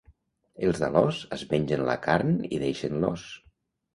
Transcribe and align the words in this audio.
Els 0.67 0.79
d'Alòs 0.83 1.19
es 1.35 1.43
mengen 1.51 1.85
la 1.89 1.97
carn 2.07 2.33
i 2.57 2.61
deixen 2.65 2.97
l'os. 3.05 3.27